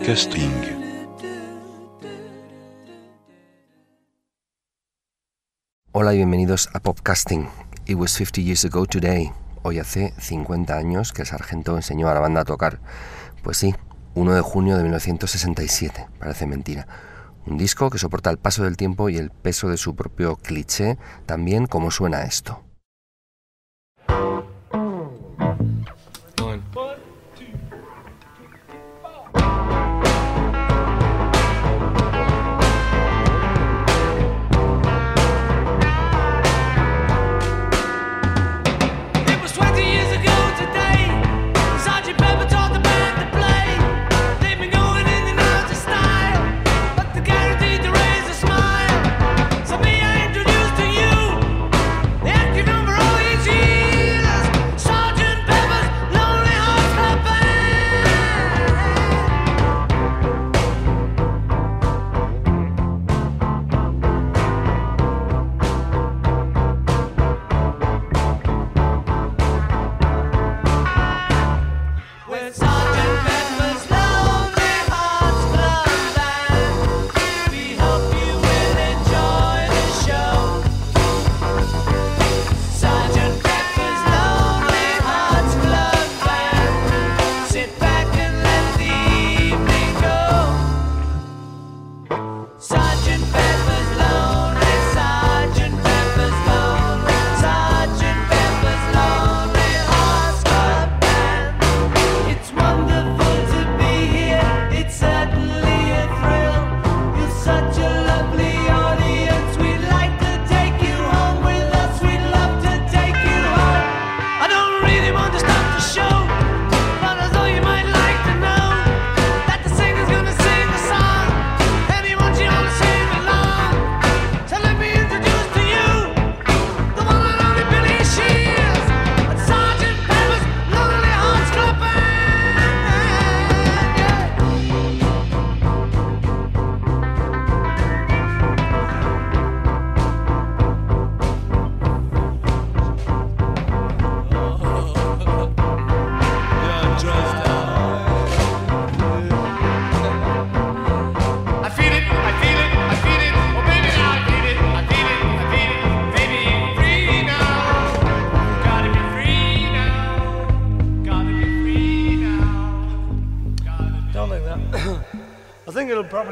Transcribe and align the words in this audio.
You. 0.00 0.06
Podcasting. 0.06 0.50
Hola 5.92 6.14
y 6.14 6.16
bienvenidos 6.16 6.68
a 6.72 6.80
Popcasting. 6.80 7.48
It 7.86 7.96
was 7.96 8.12
50 8.12 8.40
years 8.40 8.64
ago 8.64 8.86
today. 8.86 9.32
Hoy 9.62 9.78
hace 9.78 10.14
50 10.18 10.74
años 10.74 11.12
que 11.12 11.22
el 11.22 11.28
sargento 11.28 11.76
enseñó 11.76 12.08
a 12.08 12.14
la 12.14 12.20
banda 12.20 12.42
a 12.42 12.44
tocar. 12.44 12.80
Pues 13.42 13.58
sí, 13.58 13.74
1 14.14 14.34
de 14.34 14.40
junio 14.40 14.76
de 14.76 14.84
1967, 14.84 16.08
parece 16.18 16.46
mentira. 16.46 16.86
Un 17.46 17.58
disco 17.58 17.90
que 17.90 17.98
soporta 17.98 18.30
el 18.30 18.38
paso 18.38 18.64
del 18.64 18.76
tiempo 18.76 19.08
y 19.10 19.18
el 19.18 19.30
peso 19.30 19.68
de 19.68 19.76
su 19.76 19.94
propio 19.94 20.36
cliché, 20.36 20.98
también 21.26 21.66
como 21.66 21.90
suena 21.90 22.22
esto. 22.22 22.69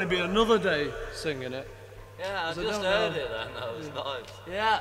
Think 0.09 0.21
be 0.21 0.25
another 0.25 0.59
day 0.59 0.91
singing 1.13 1.53
it. 1.53 1.69
Yeah, 2.19 2.49
I 2.49 2.55
just 2.55 2.67
don't 2.67 2.85
heard 2.85 3.13
know. 3.13 3.19
it 3.19 3.29
then. 3.31 3.49
That 3.55 3.77
was 3.77 3.89
nice. 3.89 4.33
Yeah, 4.51 4.81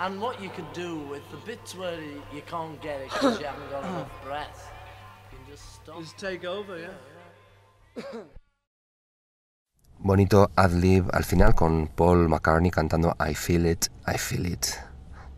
and 0.00 0.20
what 0.20 0.42
you 0.42 0.50
could 0.50 0.72
do 0.72 0.98
with 0.98 1.22
the 1.30 1.36
bits 1.46 1.74
where 1.76 2.00
you 2.00 2.22
you 2.34 2.42
can't 2.46 2.80
get 2.82 3.00
it 3.00 3.10
because 3.10 3.38
you 3.38 3.46
haven't 3.46 3.70
got 3.70 3.84
enough 3.84 4.10
breath, 4.24 4.72
you 5.30 5.38
can 5.38 5.46
just 5.50 5.74
stop. 5.74 6.00
Just 6.00 6.18
take 6.18 6.44
over, 6.44 6.78
yeah. 6.78 8.02
Bonito 10.04 10.50
ad-lib 10.56 11.08
al 11.12 11.22
final 11.22 11.52
con 11.54 11.88
Paul 11.94 12.26
McCartney 12.26 12.70
cantando 12.70 13.14
I 13.20 13.34
feel 13.34 13.66
it, 13.66 13.88
I 14.04 14.16
feel 14.16 14.46
it. 14.46 14.80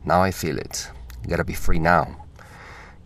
Now 0.04 0.22
I 0.22 0.30
feel 0.32 0.58
it. 0.58 0.90
Gotta 1.28 1.44
be 1.44 1.54
free 1.54 1.78
now. 1.78 2.23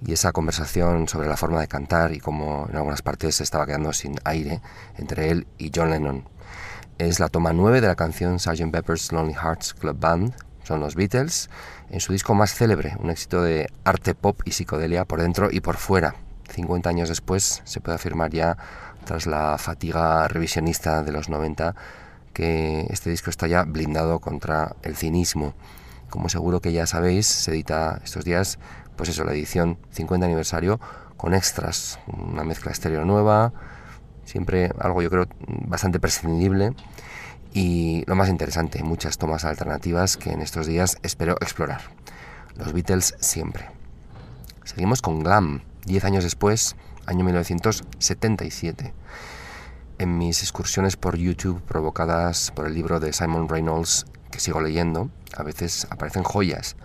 Y 0.06 0.12
esa 0.12 0.32
conversación 0.32 1.08
sobre 1.08 1.28
la 1.28 1.36
forma 1.36 1.60
de 1.60 1.68
cantar 1.68 2.12
y 2.12 2.20
cómo 2.20 2.66
en 2.70 2.76
algunas 2.76 3.02
partes 3.02 3.36
se 3.36 3.42
estaba 3.42 3.66
quedando 3.66 3.92
sin 3.92 4.16
aire 4.24 4.60
entre 4.96 5.30
él 5.30 5.46
y 5.58 5.70
John 5.74 5.90
Lennon. 5.90 6.24
Es 6.98 7.20
la 7.20 7.28
toma 7.28 7.52
9 7.52 7.80
de 7.80 7.86
la 7.88 7.94
canción 7.94 8.38
Sgt. 8.38 8.70
Pepper's 8.70 9.12
Lonely 9.12 9.34
Hearts 9.34 9.74
Club 9.74 9.98
Band, 9.98 10.34
son 10.64 10.80
los 10.80 10.94
Beatles, 10.94 11.48
en 11.90 12.00
su 12.00 12.12
disco 12.12 12.34
más 12.34 12.54
célebre, 12.54 12.96
un 13.00 13.10
éxito 13.10 13.42
de 13.42 13.68
arte 13.84 14.14
pop 14.14 14.40
y 14.44 14.52
psicodelia 14.52 15.04
por 15.04 15.20
dentro 15.22 15.48
y 15.50 15.60
por 15.60 15.76
fuera. 15.76 16.14
50 16.50 16.88
años 16.88 17.08
después 17.08 17.62
se 17.64 17.80
puede 17.80 17.96
afirmar 17.96 18.30
ya, 18.30 18.56
tras 19.04 19.26
la 19.26 19.56
fatiga 19.58 20.28
revisionista 20.28 21.02
de 21.02 21.12
los 21.12 21.28
90, 21.28 21.74
que 22.32 22.86
este 22.90 23.10
disco 23.10 23.30
está 23.30 23.46
ya 23.46 23.62
blindado 23.62 24.20
contra 24.20 24.76
el 24.82 24.96
cinismo. 24.96 25.54
Como 26.10 26.28
seguro 26.28 26.60
que 26.60 26.72
ya 26.72 26.86
sabéis, 26.86 27.26
se 27.26 27.50
edita 27.52 28.00
estos 28.04 28.24
días, 28.24 28.58
pues 28.98 29.08
eso, 29.08 29.24
la 29.24 29.32
edición 29.32 29.78
50 29.92 30.26
aniversario 30.26 30.78
con 31.16 31.32
extras, 31.32 31.98
una 32.08 32.44
mezcla 32.44 32.72
estéreo 32.72 33.04
nueva, 33.04 33.52
siempre 34.24 34.72
algo 34.78 35.00
yo 35.00 35.08
creo 35.08 35.26
bastante 35.66 36.00
prescindible 36.00 36.74
y 37.54 38.04
lo 38.06 38.16
más 38.16 38.28
interesante, 38.28 38.82
muchas 38.82 39.16
tomas 39.16 39.44
alternativas 39.44 40.16
que 40.16 40.32
en 40.32 40.42
estos 40.42 40.66
días 40.66 40.98
espero 41.02 41.34
explorar. 41.40 41.80
Los 42.56 42.72
Beatles 42.72 43.14
siempre. 43.20 43.70
Seguimos 44.64 45.00
con 45.00 45.20
Glam, 45.20 45.62
10 45.86 46.04
años 46.04 46.24
después, 46.24 46.76
año 47.06 47.24
1977. 47.24 48.92
En 49.98 50.18
mis 50.18 50.42
excursiones 50.42 50.96
por 50.96 51.16
YouTube 51.16 51.62
provocadas 51.62 52.50
por 52.50 52.66
el 52.66 52.74
libro 52.74 53.00
de 53.00 53.12
Simon 53.12 53.48
Reynolds 53.48 54.06
que 54.30 54.40
sigo 54.40 54.60
leyendo, 54.60 55.08
a 55.36 55.42
veces 55.42 55.86
aparecen 55.90 56.24
joyas. 56.24 56.76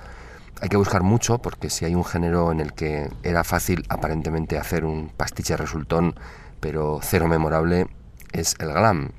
Hay 0.64 0.70
que 0.70 0.78
buscar 0.78 1.04
mucho 1.04 1.40
porque 1.40 1.70
si 1.70 1.84
hay 1.84 1.94
un 1.94 2.06
género 2.06 2.50
en 2.54 2.62
el 2.62 2.72
que 2.72 3.10
era 3.22 3.44
fácil 3.44 3.86
aparentemente 3.90 4.58
hacer 4.58 4.86
un 4.86 5.10
pastiche 5.10 5.58
resultón, 5.58 6.16
pero 6.62 7.02
cero 7.04 7.28
memorable, 7.28 7.88
es 8.32 8.56
el 8.60 8.72
glam. 8.72 9.12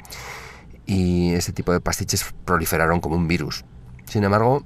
Y 0.87 1.35
este 1.35 1.53
tipo 1.53 1.71
de 1.71 1.81
pastiches 1.81 2.25
proliferaron 2.47 3.01
como 3.01 3.17
un 3.17 3.29
virus. 3.29 3.67
Sin 4.07 4.25
embargo, 4.25 4.65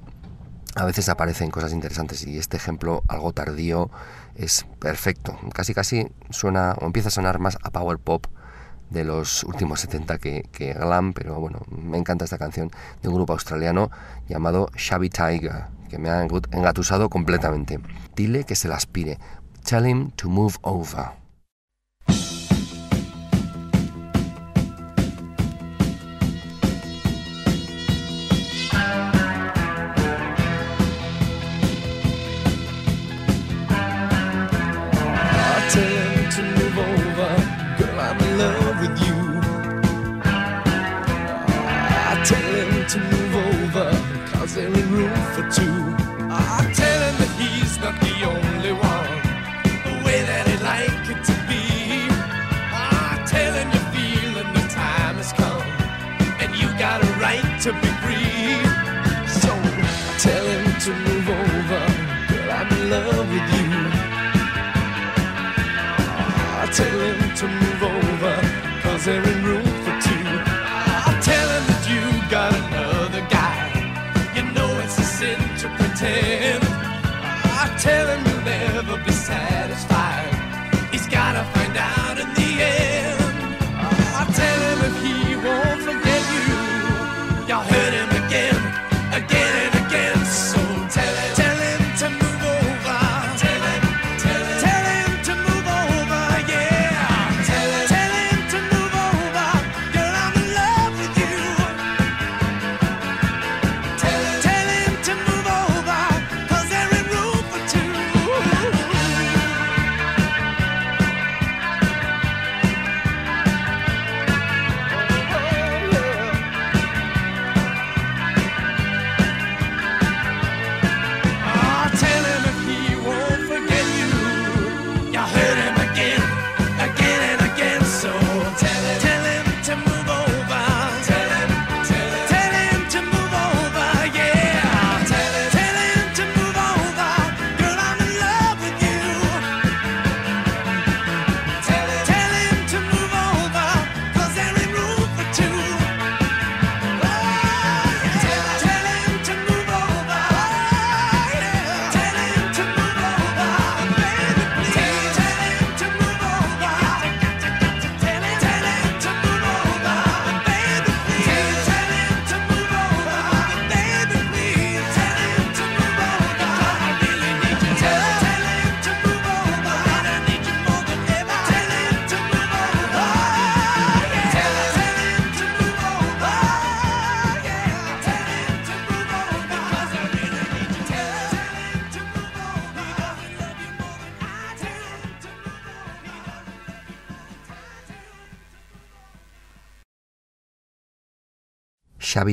a 0.77 0.85
veces 0.85 1.09
aparecen 1.09 1.51
cosas 1.51 1.73
interesantes 1.73 2.25
y 2.25 2.37
este 2.37 2.55
ejemplo 2.55 3.03
algo 3.09 3.33
tardío 3.33 3.91
es 4.35 4.65
perfecto. 4.79 5.37
Casi 5.53 5.73
casi 5.73 6.07
suena 6.29 6.77
o 6.79 6.85
empieza 6.85 7.09
a 7.09 7.11
sonar 7.11 7.39
más 7.39 7.57
a 7.61 7.71
power 7.71 7.97
pop 7.97 8.25
de 8.89 9.03
los 9.03 9.43
últimos 9.43 9.81
70 9.81 10.17
que, 10.17 10.43
que 10.53 10.75
glam, 10.75 11.11
pero 11.11 11.41
bueno, 11.41 11.59
me 11.69 11.97
encanta 11.97 12.23
esta 12.23 12.37
canción 12.37 12.71
de 13.01 13.09
un 13.09 13.15
grupo 13.15 13.33
australiano 13.33 13.91
llamado 14.29 14.69
Shabby 14.77 15.09
Tiger 15.09 15.77
que 15.89 15.97
me 15.97 16.09
ha 16.09 16.23
engatusado 16.23 17.09
completamente. 17.09 17.79
Dile 18.15 18.45
que 18.45 18.55
se 18.55 18.69
las 18.69 18.85
pide. 18.85 19.19
Tell 19.65 19.85
him 19.85 20.11
to 20.11 20.29
move 20.29 20.55
over. 20.61 21.19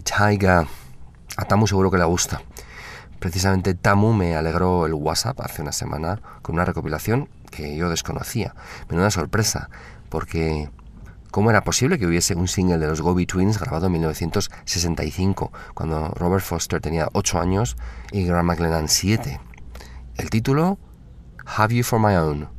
Taiga. 0.03 0.67
A 1.37 1.45
Tamu 1.45 1.67
seguro 1.67 1.91
que 1.91 1.99
le 1.99 2.05
gusta. 2.05 2.43
Precisamente 3.19 3.75
Tamu 3.75 4.13
me 4.13 4.37
alegró 4.37 4.87
el 4.87 4.95
WhatsApp 4.95 5.41
hace 5.41 5.63
una 5.63 5.73
semana 5.73 6.21
con 6.43 6.55
una 6.55 6.65
recopilación 6.65 7.29
que 7.51 7.77
yo 7.77 7.89
desconocía. 7.89 8.55
me 8.89 8.97
dio 8.97 9.01
una 9.01 9.11
sorpresa, 9.11 9.71
porque 10.09 10.69
¿cómo 11.31 11.51
era 11.51 11.63
posible 11.63 11.99
que 11.99 12.07
hubiese 12.07 12.35
un 12.35 12.49
single 12.49 12.79
de 12.79 12.87
los 12.89 13.01
Gobi 13.01 13.27
Twins 13.27 13.59
grabado 13.59 13.87
en 13.87 13.93
1965, 13.93 15.53
cuando 15.75 16.09
Robert 16.11 16.45
Foster 16.45 16.81
tenía 16.81 17.09
8 17.13 17.41
años 17.41 17.77
y 18.13 18.25
Graham 18.25 18.47
McLennan 18.47 18.89
7? 18.89 19.41
El 20.17 20.31
título, 20.31 20.79
Have 21.45 21.75
You 21.75 21.85
For 21.85 22.01
My 22.01 22.17
Own. 22.17 22.56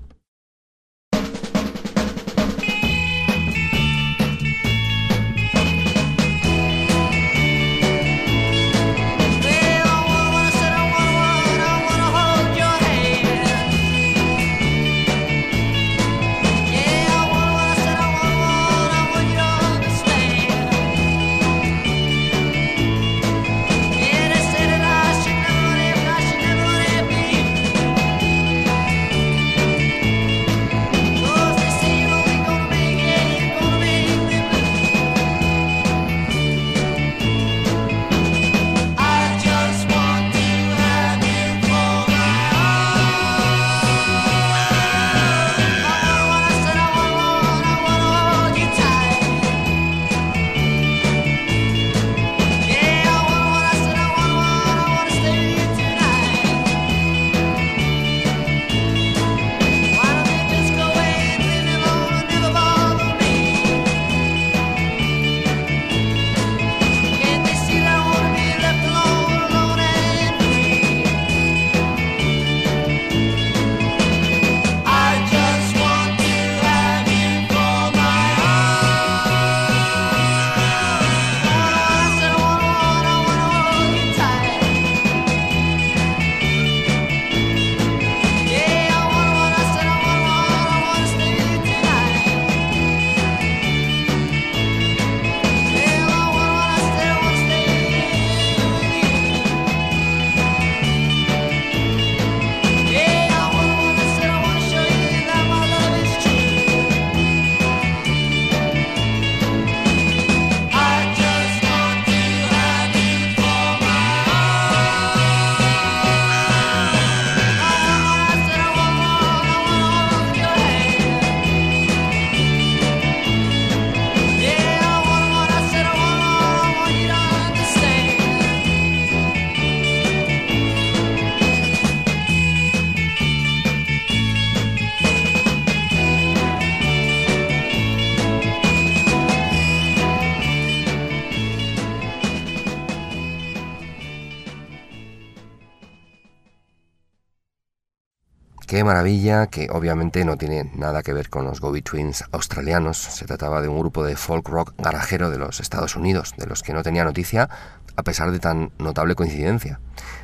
Qué 148.77 148.83
maravilla, 148.83 149.47
que 149.47 149.69
obviamente 149.71 150.23
no 150.23 150.37
tiene 150.37 150.69
nada 150.75 151.01
que 151.01 151.11
ver 151.11 151.31
con 151.31 151.45
los 151.45 151.61
Go 151.61 151.73
Twins 151.81 152.23
australianos. 152.31 152.99
Se 152.99 153.25
trataba 153.25 153.59
de 153.59 153.67
un 153.67 153.79
grupo 153.79 154.03
de 154.03 154.15
folk 154.15 154.47
rock 154.47 154.75
garajero 154.77 155.31
de 155.31 155.39
los 155.39 155.59
Estados 155.59 155.95
Unidos, 155.95 156.35
de 156.37 156.45
los 156.45 156.61
que 156.61 156.73
no 156.73 156.83
tenía 156.83 157.03
noticia 157.03 157.49
a 157.95 158.03
pesar 158.03 158.29
de 158.31 158.37
tan 158.37 158.71
notable 158.77 159.15
coincidencia. 159.15 159.79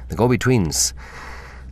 The 0.07 0.15
Go 0.15 0.29
Twins. 0.37 0.93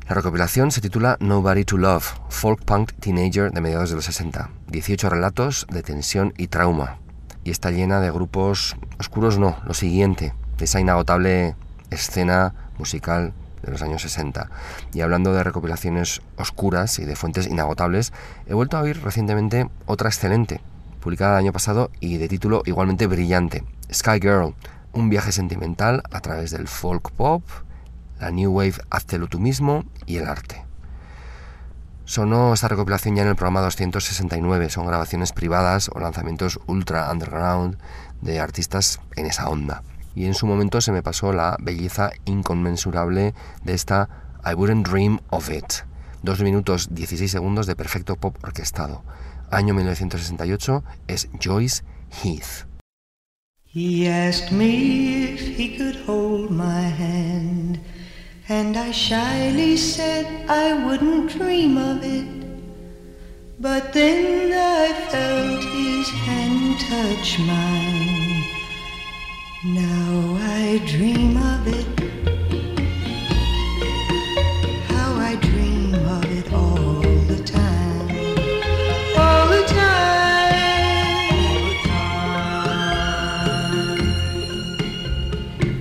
La 0.09 0.15
recopilación 0.15 0.71
se 0.71 0.81
titula 0.81 1.17
Nobody 1.19 1.65
to 1.65 1.77
Love, 1.77 2.15
folk 2.29 2.65
punk 2.65 2.93
teenager 2.93 3.51
de 3.51 3.61
mediados 3.61 3.91
de 3.91 3.97
los 3.97 4.05
60. 4.05 4.49
18 4.69 5.07
relatos 5.07 5.67
de 5.69 5.83
tensión 5.83 6.33
y 6.35 6.47
trauma. 6.47 6.97
Y 7.43 7.51
está 7.51 7.69
llena 7.69 7.99
de 7.99 8.09
grupos 8.09 8.75
oscuros, 8.97 9.37
no, 9.37 9.55
lo 9.67 9.75
siguiente, 9.75 10.33
de 10.57 10.65
esa 10.65 10.79
inagotable 10.79 11.55
escena 11.91 12.55
musical 12.79 13.35
de 13.63 13.71
los 13.71 13.81
años 13.81 14.01
60. 14.01 14.49
Y 14.93 15.01
hablando 15.01 15.33
de 15.33 15.43
recopilaciones 15.43 16.21
oscuras 16.37 16.99
y 16.99 17.05
de 17.05 17.15
fuentes 17.15 17.47
inagotables, 17.47 18.13
he 18.47 18.53
vuelto 18.53 18.77
a 18.77 18.81
oír 18.81 19.01
recientemente 19.03 19.69
otra 19.85 20.09
excelente, 20.09 20.61
publicada 20.99 21.33
el 21.33 21.45
año 21.45 21.53
pasado 21.53 21.91
y 21.99 22.17
de 22.17 22.27
título 22.27 22.63
igualmente 22.65 23.07
brillante, 23.07 23.63
Sky 23.91 24.19
Girl, 24.21 24.55
un 24.93 25.09
viaje 25.09 25.31
sentimental 25.31 26.03
a 26.11 26.21
través 26.21 26.51
del 26.51 26.67
folk 26.67 27.11
pop, 27.11 27.43
la 28.19 28.31
new 28.31 28.51
wave 28.51 28.75
Hazlo 28.89 29.27
tú 29.27 29.39
mismo 29.39 29.85
y 30.05 30.17
el 30.17 30.27
arte. 30.27 30.63
Sonó 32.05 32.53
esta 32.53 32.67
recopilación 32.67 33.15
ya 33.15 33.21
en 33.23 33.29
el 33.29 33.35
programa 33.35 33.61
269, 33.61 34.69
son 34.69 34.85
grabaciones 34.85 35.31
privadas 35.31 35.89
o 35.93 35.99
lanzamientos 35.99 36.59
ultra 36.67 37.09
underground 37.11 37.77
de 38.21 38.39
artistas 38.39 38.99
en 39.15 39.27
esa 39.27 39.47
onda 39.47 39.81
y 40.15 40.25
en 40.25 40.33
su 40.33 40.45
momento 40.45 40.81
se 40.81 40.91
me 40.91 41.03
pasó 41.03 41.33
la 41.33 41.57
belleza 41.59 42.11
inconmensurable 42.25 43.33
de 43.63 43.73
esta 43.73 44.09
I 44.45 44.53
Wouldn't 44.53 44.87
Dream 44.87 45.19
of 45.29 45.49
It. 45.49 45.85
Dos 46.23 46.41
minutos 46.41 46.89
16 46.91 47.31
segundos 47.31 47.65
de 47.65 47.75
perfecto 47.75 48.15
pop 48.15 48.37
orquestado. 48.43 49.03
Año 49.49 49.73
1968 49.73 50.83
es 51.07 51.29
Joyce 51.43 51.83
Heath. 52.23 52.65
He 53.73 54.07
asked 54.07 54.51
me 54.51 55.33
if 55.33 55.57
he 55.57 55.77
could 55.77 55.95
hold 56.05 56.51
my 56.51 56.89
hand, 56.89 57.79
and 58.49 58.75
I 58.75 58.91
shyly 58.91 59.77
said 59.77 60.25
I 60.49 60.73
wouldn't 60.73 61.37
dream 61.37 61.77
of 61.77 62.03
it. 62.03 62.27
But 63.59 63.93
then 63.93 64.51
I 64.51 64.91
felt 65.09 65.63
his 65.63 66.09
hand 66.09 66.79
touch 66.81 67.39
mine. 67.39 68.30
Now 69.63 70.39
I 70.39 70.81
dream 70.87 71.37
of 71.37 71.67
it. 71.67 71.85
How 74.89 75.13
I 75.13 75.35
dream 75.35 75.93
of 75.93 76.25
it 76.25 76.51
all 76.51 77.03
the 77.27 77.37
time. 77.45 78.09
All 79.15 79.47
the 79.49 79.63
time. 79.67 80.57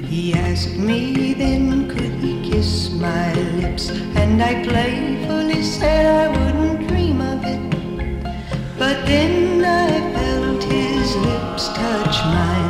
He 0.05 0.35
asked 0.35 0.77
me 0.77 1.33
then 1.33 1.89
could 1.89 2.13
he 2.21 2.51
kiss 2.51 2.91
my 2.91 3.33
lips, 3.33 3.89
and 4.15 4.43
I 4.43 4.63
playfully 4.63 5.63
said 5.63 6.05
I 6.05 6.29
wouldn't 6.29 6.87
dream 6.87 7.23
of 7.23 7.43
it. 7.47 7.63
But 8.79 9.07
then 9.07 9.65
I 9.65 10.13
felt 10.13 10.65
his 10.65 11.17
lips 11.17 11.69
touch 11.69 12.23
mine. 12.27 12.70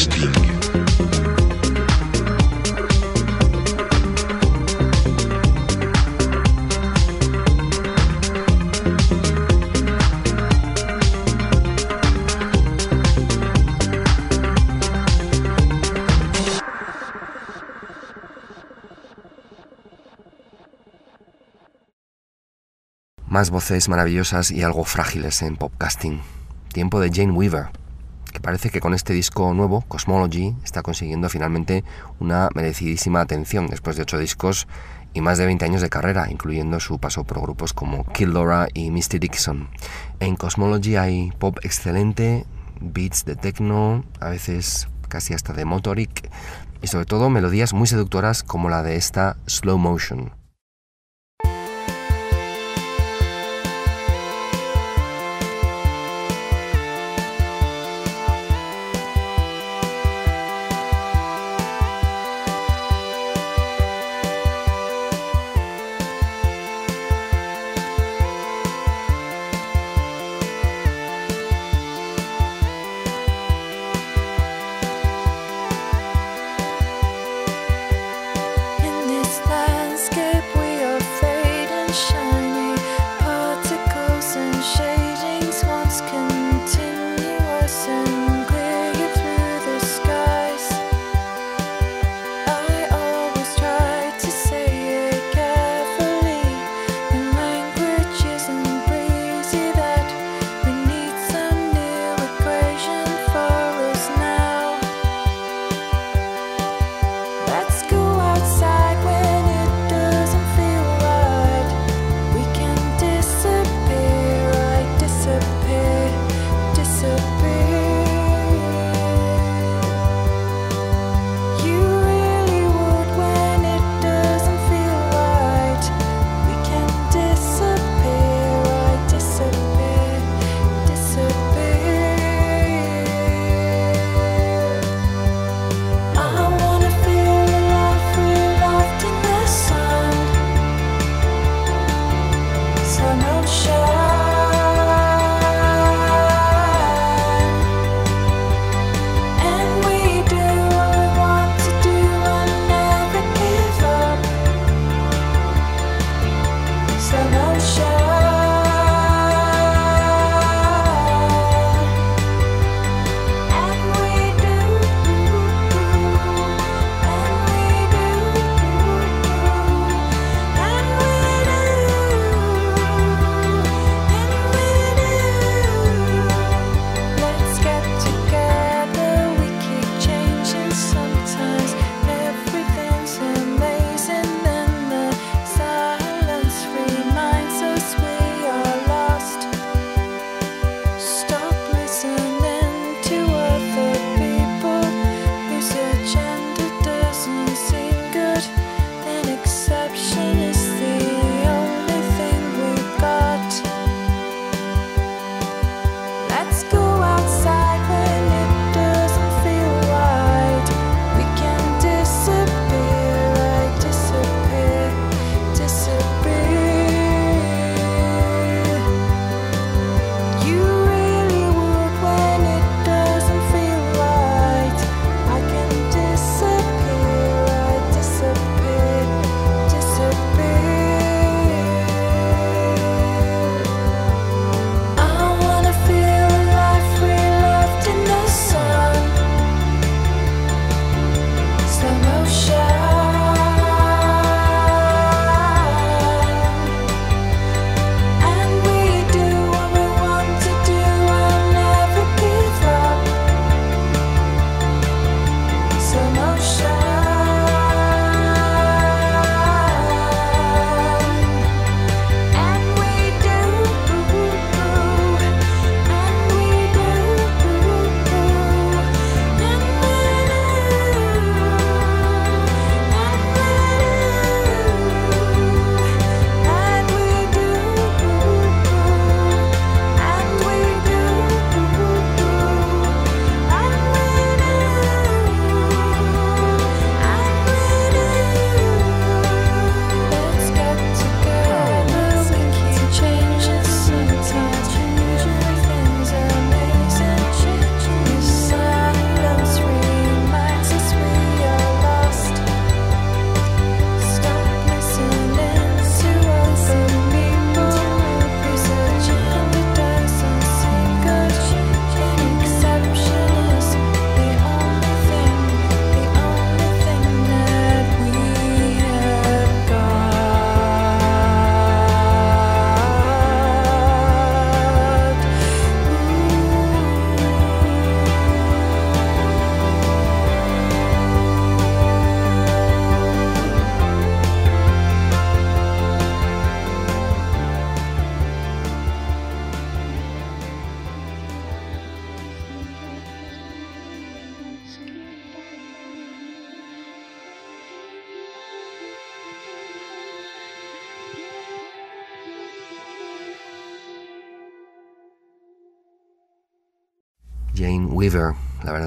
Podcasting. 0.00 0.50
Más 23.26 23.50
voces 23.50 23.88
maravillosas 23.88 24.50
y 24.50 24.62
algo 24.62 24.84
frágiles 24.84 25.42
en 25.42 25.56
popcasting. 25.56 26.22
Tiempo 26.72 27.00
de 27.00 27.10
Jane 27.12 27.32
Weaver, 27.32 27.68
parece 28.42 28.70
que 28.70 28.80
con 28.80 28.94
este 28.94 29.12
disco 29.12 29.54
nuevo, 29.54 29.82
Cosmology, 29.82 30.54
está 30.64 30.82
consiguiendo 30.82 31.28
finalmente 31.28 31.84
una 32.18 32.48
merecidísima 32.54 33.20
atención 33.20 33.68
después 33.68 33.96
de 33.96 34.02
ocho 34.02 34.18
discos 34.18 34.66
y 35.12 35.20
más 35.20 35.38
de 35.38 35.46
20 35.46 35.64
años 35.64 35.82
de 35.82 35.90
carrera, 35.90 36.30
incluyendo 36.30 36.80
su 36.80 36.98
paso 36.98 37.24
por 37.24 37.40
grupos 37.40 37.72
como 37.72 38.04
Kill 38.04 38.32
Laura 38.32 38.68
y 38.72 38.90
Misty 38.90 39.18
Dixon. 39.18 39.68
En 40.20 40.36
Cosmology 40.36 40.96
hay 40.96 41.32
pop 41.38 41.58
excelente, 41.62 42.46
beats 42.80 43.24
de 43.24 43.36
techno, 43.36 44.04
a 44.20 44.28
veces 44.30 44.88
casi 45.08 45.34
hasta 45.34 45.52
de 45.52 45.64
motoric, 45.64 46.30
y 46.82 46.86
sobre 46.86 47.06
todo 47.06 47.30
melodías 47.30 47.72
muy 47.72 47.86
seductoras 47.86 48.42
como 48.42 48.70
la 48.70 48.82
de 48.82 48.96
esta 48.96 49.36
Slow 49.46 49.78
Motion. 49.78 50.39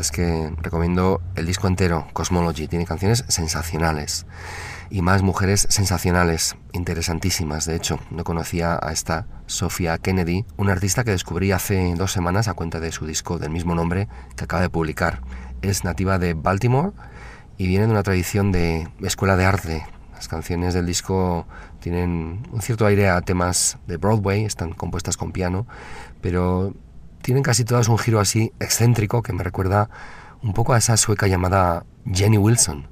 Es 0.04 0.12
que 0.12 0.52
recomiendo 0.62 1.22
el 1.36 1.46
disco 1.46 1.68
entero, 1.68 2.08
Cosmology. 2.12 2.68
Tiene 2.68 2.86
canciones 2.86 3.24
sensacionales 3.30 4.26
y 4.90 5.02
más 5.02 5.22
mujeres 5.22 5.66
sensacionales, 5.70 6.58
interesantísimas. 6.74 7.66
De 7.66 7.78
hecho, 7.78 8.00
no 8.12 8.26
conocía 8.26 8.78
a 8.82 8.92
esta 8.92 9.28
Sophia 9.46 9.98
Kennedy, 9.98 10.46
una 10.58 10.74
artista 10.74 11.06
que 11.06 11.12
descubrí 11.12 11.54
hace 11.54 11.94
dos 11.96 12.12
semanas 12.12 12.50
a 12.50 12.54
cuenta 12.54 12.82
de 12.82 12.92
su 12.92 13.06
disco 13.06 13.40
del 13.40 13.52
mismo 13.52 13.76
nombre 13.76 14.10
que 14.36 14.44
acaba 14.44 14.62
de 14.62 14.70
publicar. 14.70 15.22
Es 15.62 15.86
nativa 15.86 16.20
de 16.20 16.34
Baltimore 16.34 16.92
y 17.58 17.68
viene 17.68 17.86
de 17.86 17.94
una 17.94 18.04
tradición 18.04 18.52
de 18.52 18.90
escuela 19.04 19.38
de 19.38 19.46
arte. 19.46 19.86
Las 20.12 20.28
canciones 20.28 20.74
del 20.74 20.86
disco 20.86 21.48
tienen 21.80 22.46
un 22.52 22.62
cierto 22.62 22.86
aire 22.86 23.08
a 23.08 23.22
temas 23.22 23.78
de 23.88 23.96
Broadway, 23.96 24.44
están 24.44 24.74
compuestas 24.74 25.16
con 25.16 25.32
piano, 25.32 25.66
pero 26.20 26.74
tienen 27.24 27.42
casi 27.42 27.64
todas 27.64 27.88
un 27.88 27.98
giro 27.98 28.20
así 28.20 28.52
excéntrico 28.60 29.24
que 29.24 29.34
me 29.34 29.44
recuerda 29.44 29.90
un 30.44 30.54
poco 30.54 30.74
a 30.74 30.78
esa 30.78 30.98
sueca 30.98 31.26
llamada 31.26 31.86
Jenny 32.06 32.38
Wilson. 32.38 32.88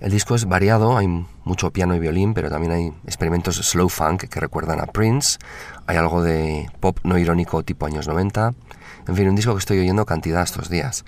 El 0.00 0.10
disco 0.10 0.34
es 0.34 0.46
variado, 0.46 0.98
hay 0.98 1.06
mucho 1.44 1.70
piano 1.70 1.94
y 1.94 2.00
violín, 2.00 2.34
pero 2.34 2.50
también 2.50 2.72
hay 2.72 2.92
experimentos 3.06 3.56
slow 3.56 3.88
funk 3.88 4.24
que 4.24 4.40
recuerdan 4.40 4.80
a 4.80 4.86
Prince, 4.86 5.38
hay 5.86 5.96
algo 5.96 6.24
de 6.24 6.68
pop 6.80 6.98
no 7.04 7.16
irónico 7.18 7.62
tipo 7.62 7.86
años 7.86 8.08
90, 8.08 8.52
en 9.06 9.16
fin, 9.16 9.28
un 9.28 9.36
disco 9.36 9.52
que 9.52 9.60
estoy 9.60 9.78
oyendo 9.78 10.04
cantidad 10.04 10.42
estos 10.42 10.68
días. 10.68 11.04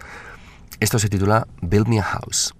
Esto 0.78 1.00
se 1.00 1.08
titula 1.08 1.48
Build 1.60 1.88
Me 1.88 1.98
a 1.98 2.04
House. 2.04 2.54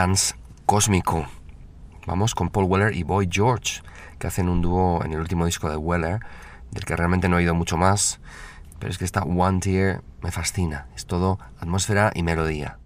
Dance 0.00 0.34
cósmico. 0.64 1.26
Vamos 2.06 2.34
con 2.34 2.48
Paul 2.48 2.64
Weller 2.64 2.96
y 2.96 3.02
Boy 3.02 3.28
George, 3.30 3.82
que 4.18 4.28
hacen 4.28 4.48
un 4.48 4.62
dúo 4.62 5.04
en 5.04 5.12
el 5.12 5.20
último 5.20 5.44
disco 5.44 5.68
de 5.68 5.76
Weller, 5.76 6.20
del 6.70 6.86
que 6.86 6.96
realmente 6.96 7.28
no 7.28 7.36
he 7.36 7.40
oído 7.40 7.54
mucho 7.54 7.76
más, 7.76 8.18
pero 8.78 8.90
es 8.90 8.96
que 8.96 9.04
esta 9.04 9.24
One 9.24 9.60
Tear 9.60 10.00
me 10.22 10.30
fascina. 10.30 10.86
Es 10.96 11.04
todo 11.04 11.38
atmósfera 11.60 12.12
y 12.14 12.22
melodía. 12.22 12.79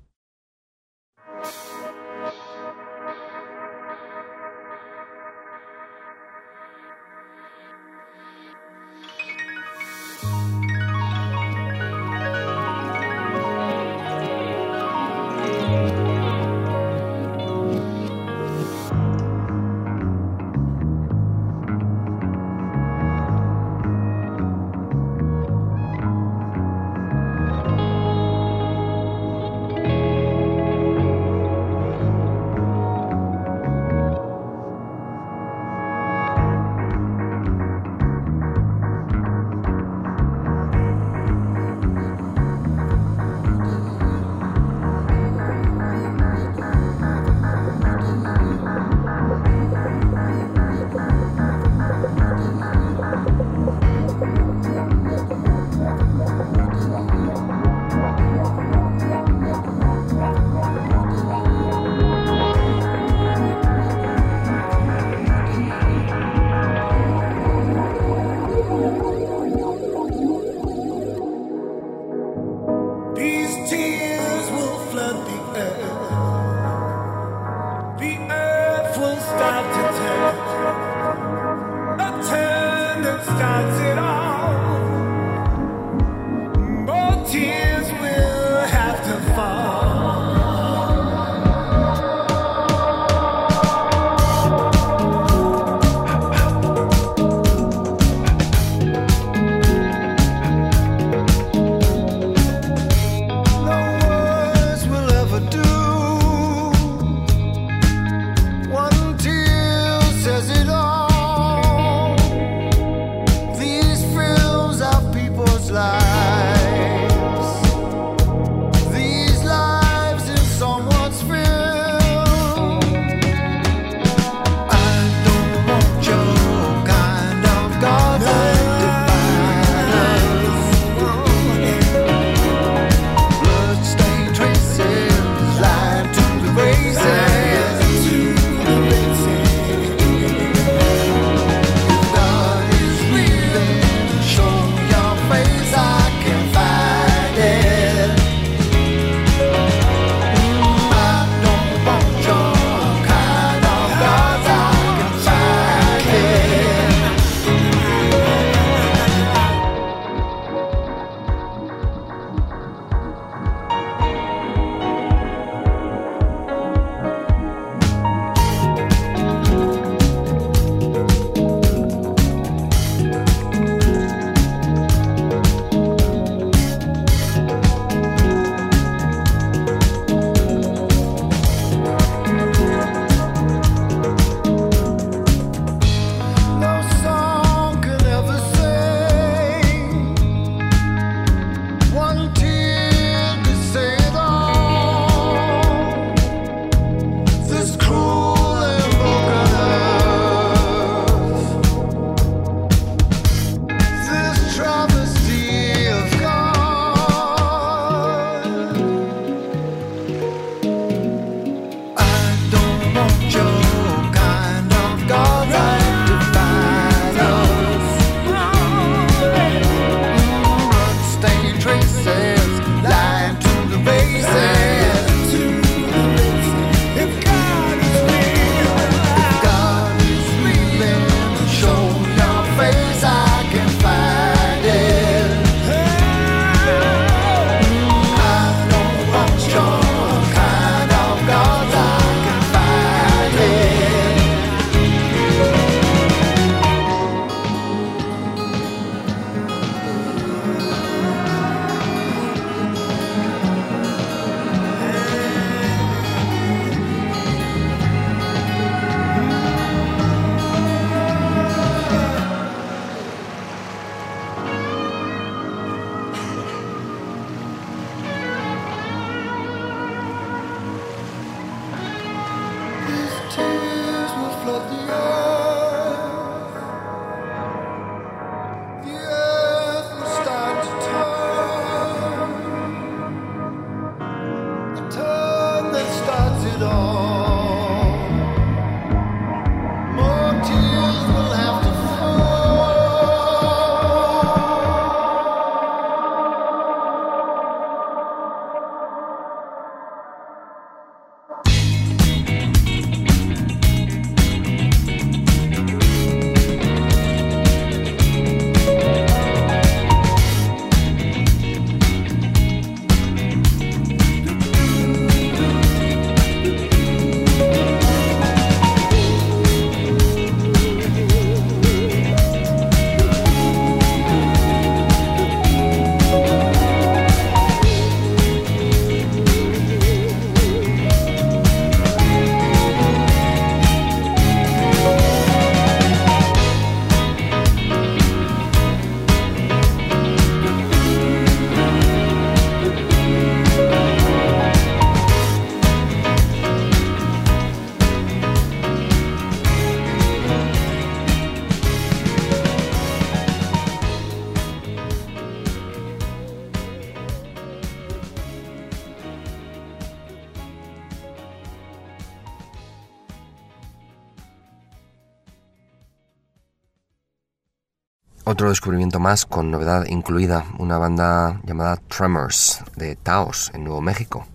Otro 368.35 368.49
descubrimiento 368.49 368.99
más 368.99 369.27
con 369.27 369.53
novedad 369.53 369.87
incluida, 369.87 370.45
una 370.59 370.77
banda 370.77 371.41
llamada 371.45 371.77
Tremors 371.77 372.65
de 372.75 372.97
Taos 372.97 373.53
en 373.55 373.63
Nuevo 373.63 373.81
México. 373.81 374.27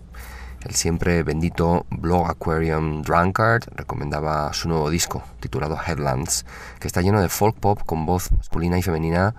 El 0.62 0.74
siempre 0.74 1.22
bendito 1.22 1.84
Blog 1.90 2.30
Aquarium 2.30 3.02
Drunkard 3.02 3.64
recomendaba 3.76 4.54
su 4.54 4.70
nuevo 4.70 4.88
disco 4.88 5.22
titulado 5.38 5.76
Headlands, 5.86 6.46
que 6.78 6.86
está 6.86 7.02
lleno 7.02 7.20
de 7.20 7.28
folk 7.28 7.58
pop 7.58 7.82
con 7.84 8.06
voz 8.06 8.32
masculina 8.32 8.78
y 8.78 8.82
femenina 8.82 9.34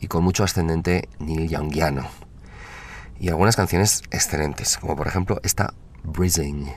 y 0.00 0.06
con 0.06 0.24
mucho 0.24 0.42
ascendente 0.42 1.10
Neil 1.18 1.46
Youngiano. 1.46 2.08
Y 3.20 3.28
algunas 3.28 3.56
canciones 3.56 4.04
excelentes, 4.10 4.78
como 4.78 4.96
por 4.96 5.06
ejemplo 5.06 5.38
esta 5.42 5.74
Breezing. 6.02 6.72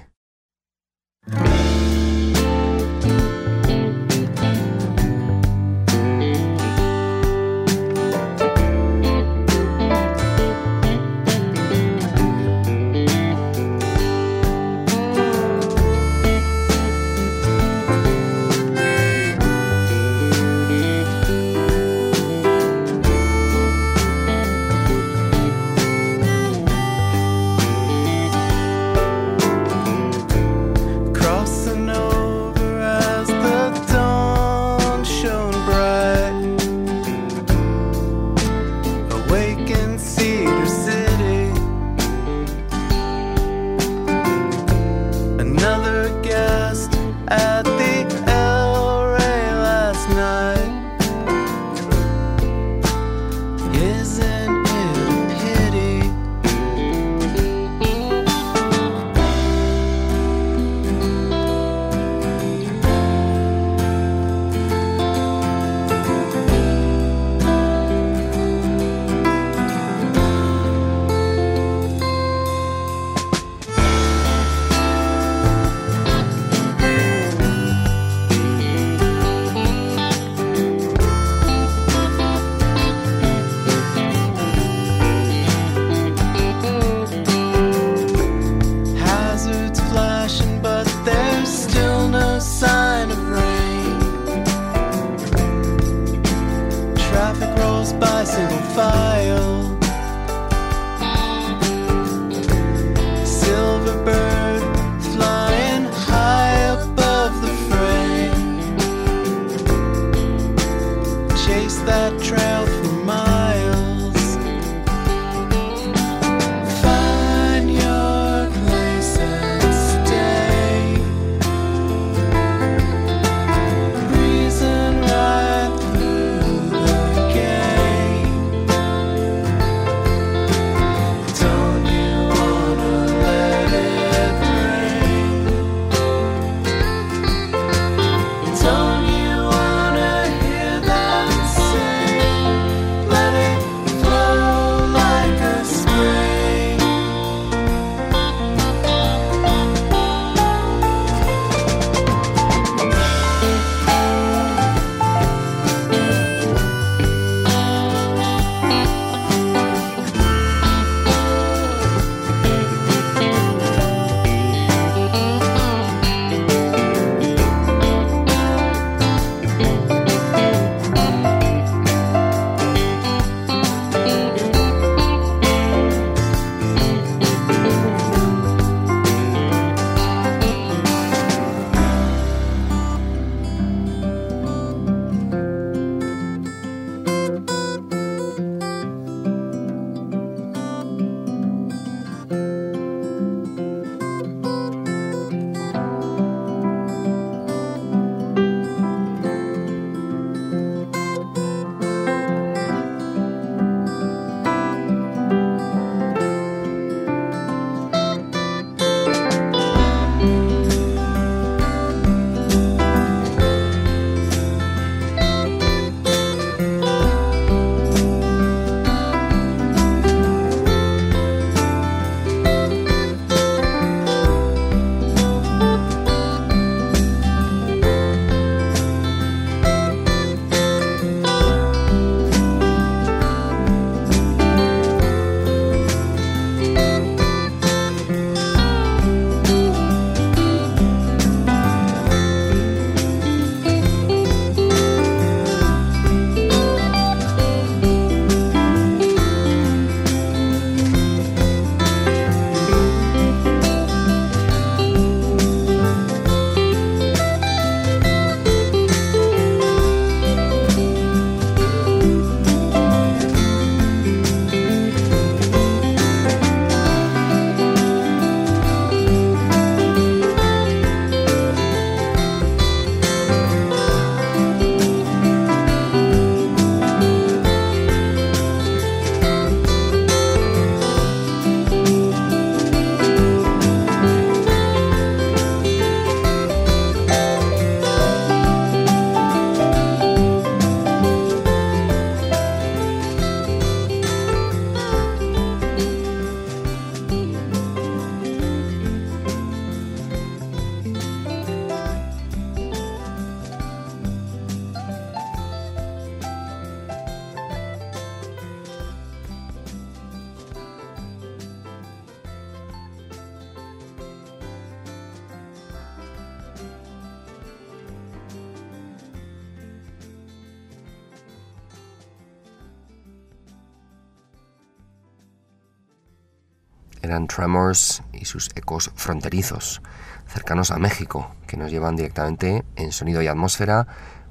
Tremors 327.34 328.04
y 328.14 328.26
sus 328.26 328.50
ecos 328.56 328.92
fronterizos, 328.96 329.82
cercanos 330.28 330.72
a 330.72 330.78
México, 330.78 331.34
que 331.48 331.58
nos 331.58 331.72
llevan 331.72 331.96
directamente 331.96 332.64
en 332.76 332.92
sonido 332.92 333.22
y 333.22 333.28
atmósfera 333.28 333.88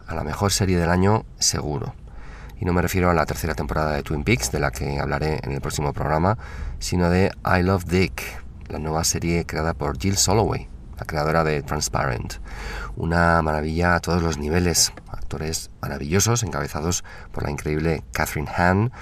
a 0.07 0.15
la 0.15 0.25
mejor 0.25 0.53
serie 0.53 0.79
del 0.79 0.91
año 0.91 1.25
seguro. 1.39 1.95
Y 2.59 2.65
no 2.65 2.73
me 2.73 2.83
refiero 2.83 3.11
a 3.11 3.15
la 3.15 3.27
tercera 3.27 3.55
temporada 3.55 3.93
de 3.93 4.03
Twin 4.03 4.23
Peaks, 4.23 4.53
de 4.53 4.61
la 4.61 4.71
que 4.71 5.01
hablaré 5.01 5.41
en 5.43 5.53
el 5.53 5.61
próximo 5.61 5.93
programa, 5.93 6.37
sino 6.79 7.09
de 7.09 7.33
I 7.45 7.63
Love 7.63 7.85
Dick, 7.85 8.23
la 8.69 8.79
nueva 8.79 9.05
serie 9.05 9.47
creada 9.47 9.73
por 9.73 9.99
Jill 9.99 10.17
Soloway, 10.17 10.69
la 11.01 11.07
creadora 11.07 11.45
de 11.45 11.63
Transparent. 11.63 12.35
Una 12.97 13.41
maravilla 13.43 13.95
a 13.95 14.01
todos 14.01 14.23
los 14.23 14.37
niveles, 14.37 14.93
actores 15.09 15.71
maravillosos 15.81 16.43
encabezados 16.43 17.05
por 17.33 17.43
la 17.43 17.51
increíble 17.51 18.05
Catherine 18.13 18.51
Hahn, 18.55 18.93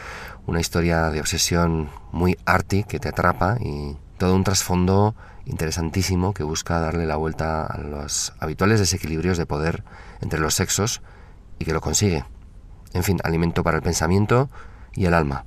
una 0.46 0.60
historia 0.60 1.10
de 1.10 1.20
obsesión 1.20 1.90
muy 2.12 2.38
arty 2.46 2.84
que 2.84 3.00
te 3.00 3.08
atrapa 3.08 3.58
y 3.60 3.96
todo 4.16 4.34
un 4.34 4.44
trasfondo 4.44 5.16
interesantísimo 5.44 6.34
que 6.34 6.44
busca 6.44 6.78
darle 6.78 7.04
la 7.04 7.16
vuelta 7.16 7.66
a 7.66 7.78
los 7.78 8.32
habituales 8.38 8.78
desequilibrios 8.78 9.36
de 9.36 9.46
poder 9.46 9.82
entre 10.20 10.38
los 10.38 10.54
sexos 10.54 11.02
y 11.58 11.64
que 11.64 11.72
lo 11.72 11.80
consigue. 11.80 12.24
En 12.92 13.02
fin, 13.02 13.18
alimento 13.24 13.64
para 13.64 13.78
el 13.78 13.82
pensamiento 13.82 14.50
y 14.94 15.06
el 15.06 15.14
alma. 15.14 15.44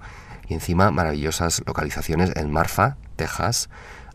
Y 0.49 0.53
encima 0.53 0.91
maravillosas 0.91 1.63
localizaciones 1.65 2.33
en 2.35 2.51
Marfa, 2.51 2.97
Texas, 3.15 3.69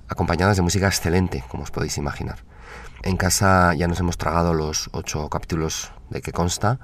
acompañadas 0.09 0.57
de 0.57 0.63
música 0.63 0.87
excelente, 0.87 1.45
como 1.49 1.63
os 1.63 1.71
podéis 1.71 1.99
imaginar. 1.99 2.45
En 3.03 3.17
casa 3.17 3.75
ya 3.75 3.89
nos 3.89 4.01
hemos 4.01 4.19
tragado 4.19 4.55
los 4.55 4.91
ocho 4.93 5.29
capítulos 5.29 5.93
de 6.11 6.23
que 6.23 6.33
consta, 6.33 6.79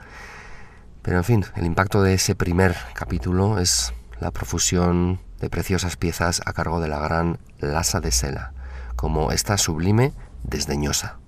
pero 1.03 1.17
en 1.17 1.25
fin, 1.25 1.45
el 1.57 1.67
impacto 1.67 2.03
de 2.03 2.15
ese 2.15 2.35
primer 2.35 2.77
capítulo 2.95 3.59
es 3.59 3.93
la 4.21 4.31
profusión 4.31 5.21
de 5.41 5.51
preciosas 5.51 5.97
piezas 5.97 6.41
a 6.47 6.53
cargo 6.53 6.81
de 6.81 6.89
la 6.89 7.01
gran 7.01 7.39
Lasa 7.59 8.01
de 8.01 8.13
Sela, 8.13 8.53
como 8.95 9.33
esta 9.33 9.59
sublime 9.59 10.13
desdeñosa. 10.45 11.19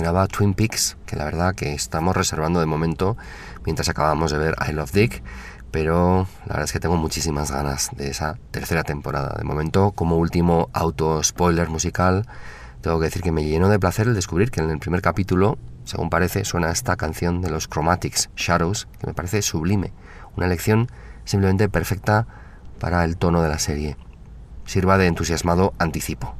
Mencionaba 0.00 0.28
Twin 0.28 0.54
Peaks, 0.54 0.96
que 1.04 1.14
la 1.14 1.26
verdad 1.26 1.54
que 1.54 1.74
estamos 1.74 2.16
reservando 2.16 2.58
de 2.58 2.64
momento 2.64 3.18
mientras 3.66 3.90
acabamos 3.90 4.32
de 4.32 4.38
ver 4.38 4.54
I 4.66 4.72
Love 4.72 4.92
Dick, 4.92 5.22
pero 5.70 6.26
la 6.46 6.54
verdad 6.54 6.64
es 6.64 6.72
que 6.72 6.80
tengo 6.80 6.96
muchísimas 6.96 7.50
ganas 7.50 7.90
de 7.94 8.08
esa 8.08 8.38
tercera 8.50 8.82
temporada. 8.82 9.36
De 9.36 9.44
momento, 9.44 9.92
como 9.92 10.16
último 10.16 10.70
auto 10.72 11.22
spoiler 11.22 11.68
musical, 11.68 12.26
tengo 12.80 12.98
que 12.98 13.04
decir 13.04 13.20
que 13.20 13.30
me 13.30 13.44
llenó 13.44 13.68
de 13.68 13.78
placer 13.78 14.08
el 14.08 14.14
descubrir 14.14 14.50
que 14.50 14.62
en 14.62 14.70
el 14.70 14.78
primer 14.78 15.02
capítulo, 15.02 15.58
según 15.84 16.08
parece, 16.08 16.46
suena 16.46 16.70
esta 16.70 16.96
canción 16.96 17.42
de 17.42 17.50
los 17.50 17.68
Chromatics, 17.68 18.30
Shadows, 18.36 18.88
que 18.98 19.06
me 19.06 19.12
parece 19.12 19.42
sublime, 19.42 19.92
una 20.34 20.46
elección 20.46 20.88
simplemente 21.26 21.68
perfecta 21.68 22.26
para 22.78 23.04
el 23.04 23.18
tono 23.18 23.42
de 23.42 23.50
la 23.50 23.58
serie. 23.58 23.98
Sirva 24.64 24.96
de 24.96 25.08
entusiasmado 25.08 25.74
anticipo. 25.78 26.39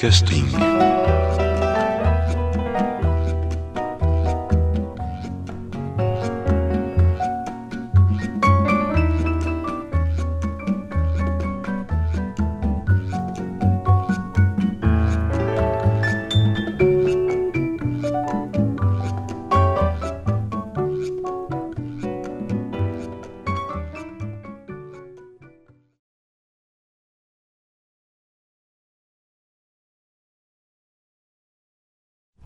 Podcasting. 0.00 0.49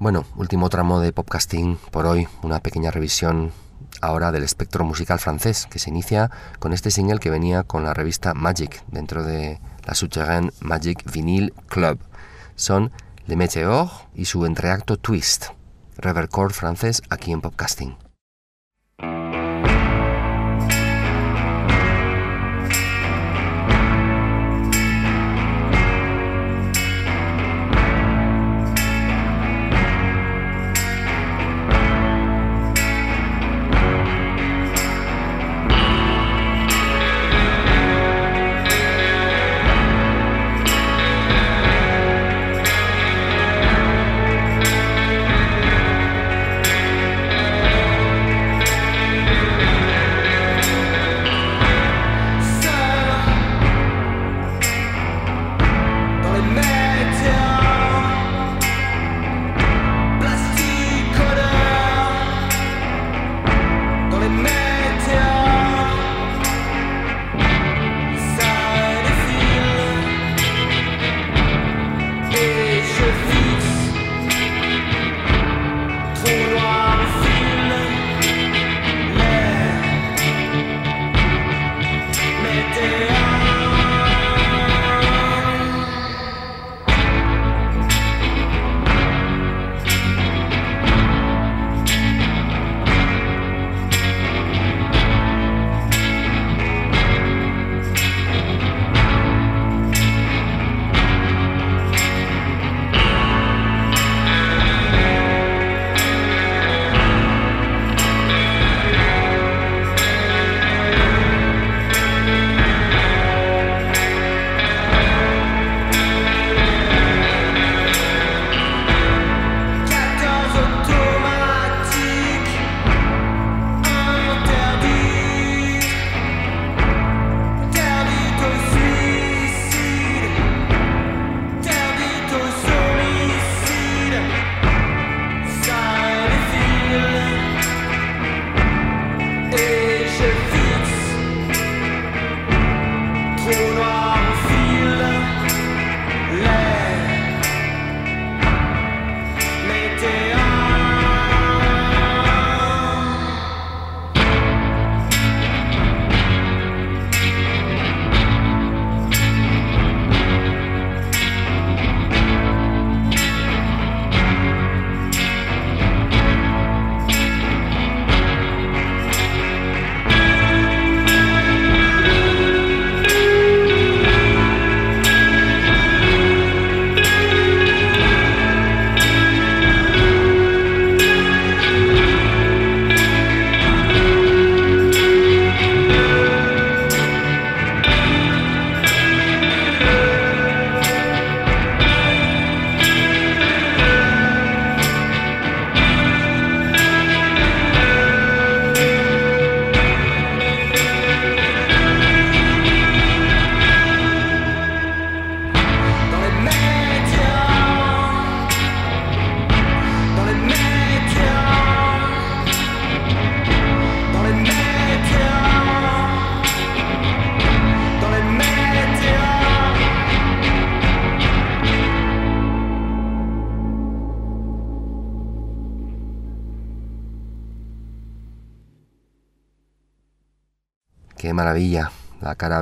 Bueno, 0.05 0.26
último 0.36 0.68
tramo 0.68 1.00
de 1.00 1.14
podcasting 1.14 1.78
por 1.90 2.05
hoy, 2.05 2.28
una 2.42 2.61
pequeña 2.61 2.90
revisión 2.90 3.52
ahora 4.02 4.32
del 4.32 4.42
espectro 4.42 4.84
musical 4.84 5.18
francés, 5.18 5.66
que 5.70 5.78
se 5.78 5.88
inicia 5.88 6.30
con 6.59 6.74
este 6.74 6.90
single 6.90 7.20
que 7.20 7.30
venía 7.30 7.62
con 7.62 7.84
la 7.84 7.94
revista 7.94 8.34
Magic, 8.34 8.84
dentro 8.88 9.24
de 9.24 9.62
la 9.86 9.94
Souterraine 9.94 10.52
Magic 10.61 11.11
Vinyl 11.11 11.55
Club. 11.68 11.98
Son 12.55 12.92
Le 13.26 13.34
Météor 13.34 13.88
y 14.14 14.26
su 14.26 14.44
entreacto 14.44 14.98
Twist, 14.98 15.46
revercord 15.96 16.52
francés 16.52 17.00
aquí 17.09 17.32
en 17.32 17.40
podcasting. 17.40 18.03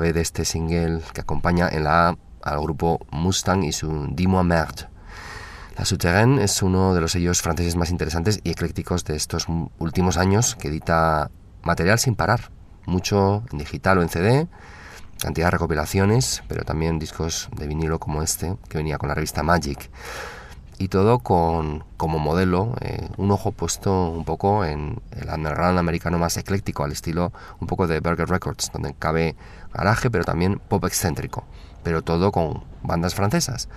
B 0.03 0.13
de 0.13 0.21
este 0.21 0.45
single 0.45 1.01
que 1.15 1.23
acompaña 1.23 1.69
en 1.69 1.85
la 1.85 2.11
A 2.11 2.17
al 2.43 2.61
grupo 2.61 3.01
Mustang 3.11 3.63
y 3.65 3.73
su 3.73 4.09
Dis-moi 4.11 4.45
merde. 4.45 4.89
La 5.77 5.87
Souterraine 5.87 6.43
es 6.43 6.63
uno 6.63 6.93
de 6.93 7.01
los 7.01 7.13
sellos 7.13 7.41
franceses 7.41 7.77
más 7.77 7.91
interesantes 7.91 8.41
y 8.45 8.51
eclécticos 8.51 9.05
de 9.05 9.17
estos 9.17 9.47
últimos 9.79 10.19
años 10.19 10.55
que 10.57 10.69
edita 10.69 11.31
material 11.63 11.99
sin 11.99 12.15
parar, 12.15 12.51
mucho 12.85 13.43
en 13.53 13.59
digital 13.59 13.99
o 13.99 14.03
en 14.03 14.11
CD, 14.11 14.49
cantidad 15.19 15.47
de 15.47 15.53
recopilaciones, 15.53 16.43
pero 16.49 16.65
también 16.65 16.99
discos 16.99 17.49
de 17.57 17.67
vinilo 17.67 17.99
como 17.99 18.23
este 18.23 18.57
que 18.69 18.79
venía 18.79 18.99
con 18.99 19.09
la 19.09 19.15
revista 19.15 19.43
Magic. 19.43 19.91
y 20.79 20.89
todo 20.89 21.21
con 21.21 21.85
como 21.97 22.19
modelo 22.19 22.75
eh, 22.81 23.09
un 23.17 23.31
ojo 23.31 23.53
puesto 23.53 24.11
un 24.11 24.25
poco 24.25 24.65
en 24.65 25.01
el 25.13 25.29
underground 25.29 25.79
americano 25.79 26.19
más 26.19 26.37
ecléctico, 26.37 26.83
al 26.83 26.93
estilo 26.93 27.33
un 27.61 27.69
poco 27.69 27.87
de 27.87 28.01
Burger 28.01 28.29
Records, 28.29 28.71
donde 28.73 28.93
cabe 28.95 29.37
garaje 29.73 30.11
pero 30.11 30.25
también 30.25 30.61
pop 30.69 30.85
excéntrico, 30.85 31.45
pero 31.83 32.03
todo 32.03 32.33
con 32.33 32.65
bandas 32.83 33.15
francesas. 33.15 33.69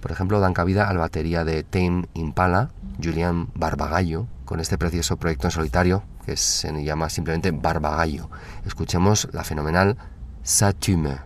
Por 0.00 0.12
ejemplo, 0.12 0.38
dan 0.40 0.52
cabida 0.52 0.88
al 0.88 0.98
batería 0.98 1.44
de 1.44 1.62
Tame 1.62 2.06
Impala, 2.12 2.70
Julian 3.02 3.48
Barbagallo, 3.54 4.26
con 4.44 4.60
este 4.60 4.76
precioso 4.76 5.16
proyecto 5.16 5.46
en 5.46 5.52
solitario 5.52 6.02
que 6.26 6.36
se 6.36 6.84
llama 6.84 7.08
simplemente 7.08 7.50
Barbagallo. 7.52 8.28
Escuchemos 8.66 9.28
la 9.32 9.44
fenomenal 9.44 9.96
Satume. 10.42 11.20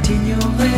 continue 0.00 0.71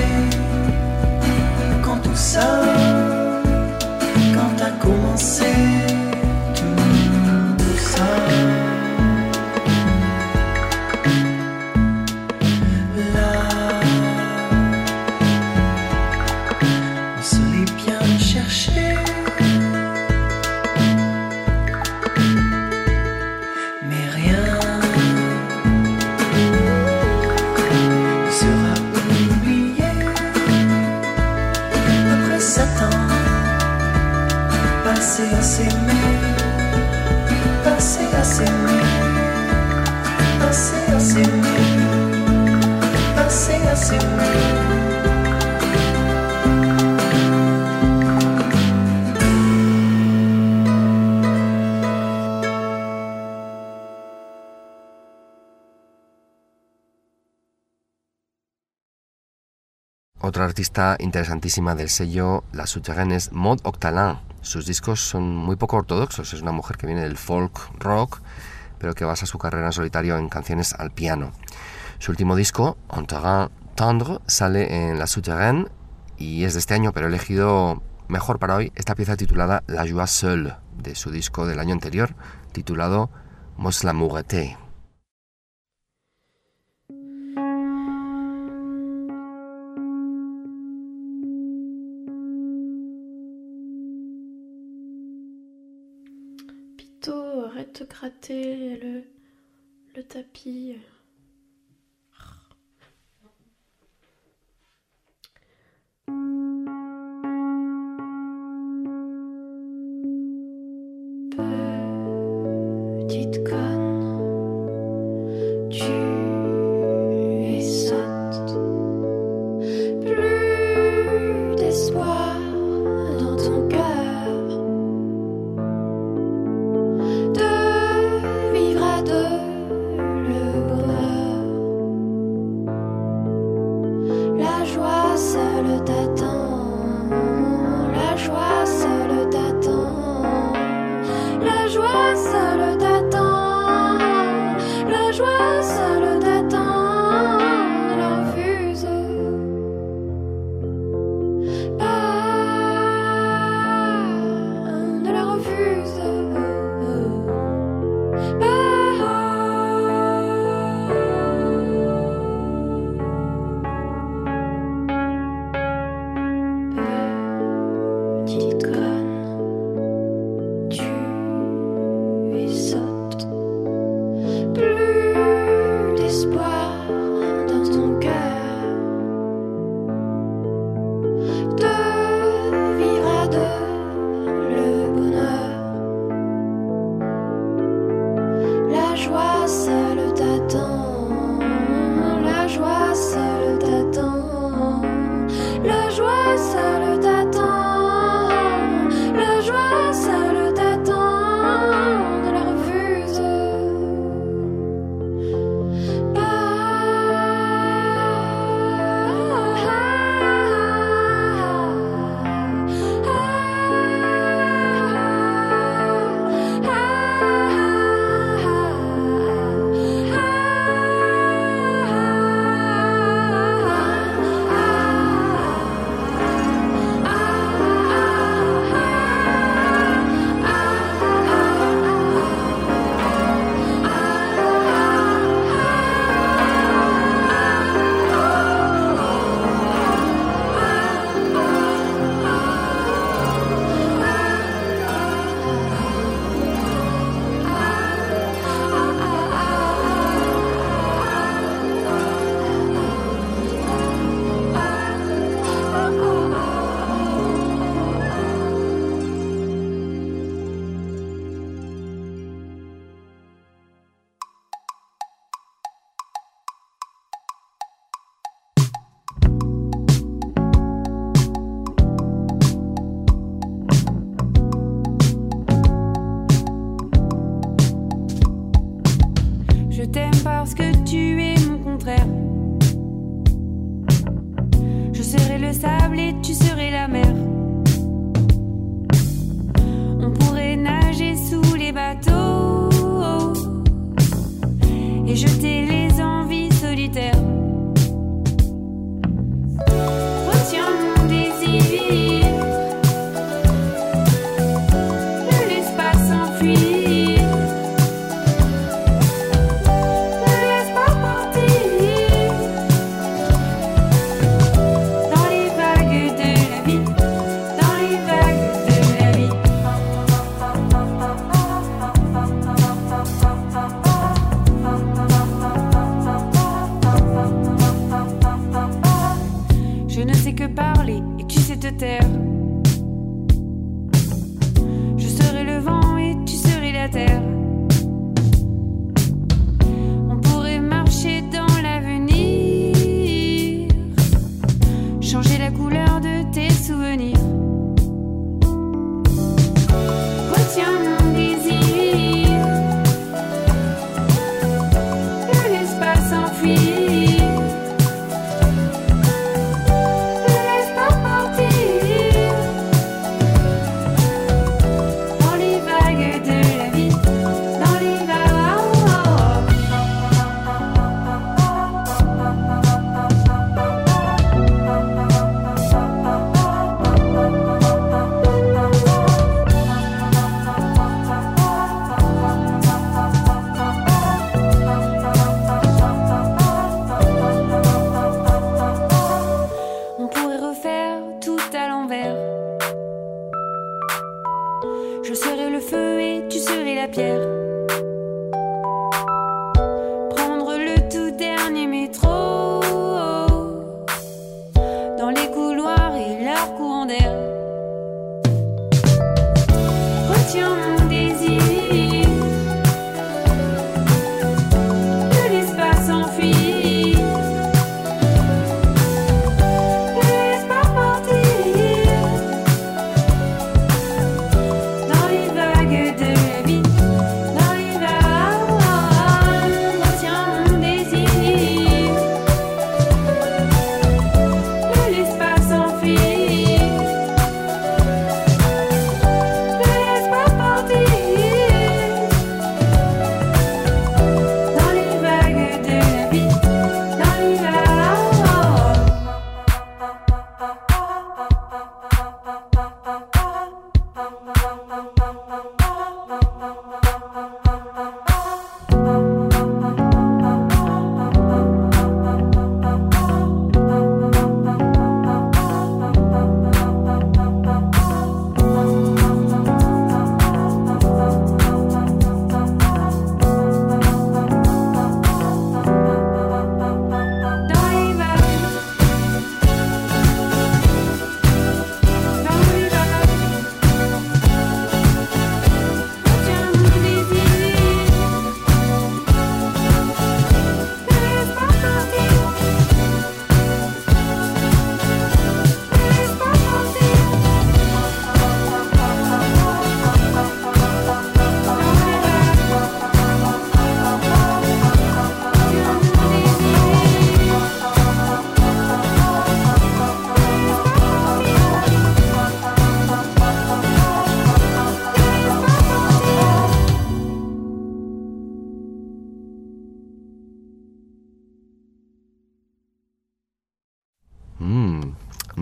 artista 60.55 60.97
interesantísima 61.01 61.75
del 61.75 61.91
sello 61.91 62.45
La 62.53 62.69
Souterraine 62.69 63.17
es 63.17 63.33
Maud 63.33 63.59
Octalin. 63.65 64.19
Sus 64.41 64.67
discos 64.67 65.01
son 65.01 65.35
muy 65.35 65.57
poco 65.57 65.79
ortodoxos. 65.79 66.33
Es 66.33 66.43
una 66.43 66.53
mujer 66.53 66.77
que 66.77 66.87
viene 66.87 67.03
del 67.03 67.17
folk 67.17 67.59
rock, 67.81 68.21
pero 68.79 68.95
que 68.95 69.05
basa 69.05 69.27
su 69.27 69.37
carrera 69.37 69.67
en 69.67 69.73
solitario 69.73 70.17
en 70.17 70.29
canciones 70.29 70.73
al 70.75 70.93
piano. 70.93 71.33
Su 71.99 72.13
último 72.13 72.37
disco, 72.37 72.77
Un 72.89 73.09
terrain 73.09 73.49
tendre, 73.75 74.21
sale 74.29 74.91
en 74.91 75.01
La 75.01 75.09
Souterraine 75.09 75.67
y 76.19 76.45
es 76.45 76.53
de 76.53 76.61
este 76.61 76.75
año, 76.75 76.93
pero 76.93 77.07
he 77.07 77.09
elegido 77.09 77.83
mejor 78.07 78.39
para 78.39 78.55
hoy 78.55 78.71
esta 78.77 78.95
pieza 78.95 79.17
titulada 79.17 79.65
La 79.67 79.85
Joie 79.85 80.07
Seule, 80.07 80.55
de 80.79 80.95
su 80.95 81.11
disco 81.11 81.49
del 81.49 81.59
año 81.59 81.73
anterior, 81.73 82.15
titulado 82.53 83.11
Mos 83.57 83.83
l'amour 83.83 84.21
était. 84.21 84.64
Pito, 97.75 97.75
arrête 97.75 97.81
de 97.81 97.85
gratter 97.85 98.77
le, 98.77 99.03
le 99.97 100.03
tapis. 100.05 100.77